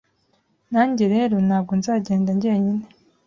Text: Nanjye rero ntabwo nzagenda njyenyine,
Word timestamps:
Nanjye 0.71 1.05
rero 1.13 1.35
ntabwo 1.47 1.71
nzagenda 1.79 2.29
njyenyine, 2.35 2.85